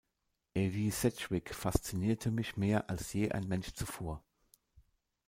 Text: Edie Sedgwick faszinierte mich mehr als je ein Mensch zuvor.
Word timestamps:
Edie 0.55 0.89
Sedgwick 0.89 1.53
faszinierte 1.53 2.31
mich 2.31 2.57
mehr 2.57 2.89
als 2.89 3.13
je 3.13 3.31
ein 3.33 3.47
Mensch 3.47 3.71
zuvor. 3.73 4.23